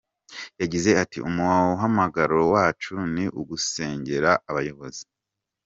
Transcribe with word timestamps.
Yagize 0.61 0.89
ati 1.03 1.17
“Umuhamagaro 1.29 2.37
wacu 2.53 2.93
ni 3.13 3.25
ugusengera 3.39 4.31
abayobozi. 4.49 5.03